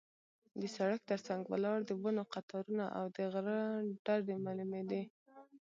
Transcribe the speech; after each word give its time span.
د 0.59 0.61
سړک 0.75 1.01
تر 1.11 1.19
څنګ 1.27 1.41
ولاړ 1.47 1.77
د 1.85 1.91
ونو 2.01 2.23
قطارونه 2.33 2.85
او 2.97 3.05
د 3.15 3.17
غره 3.33 3.59
ډډې 4.05 4.35
معلومېدلې. 4.45 5.03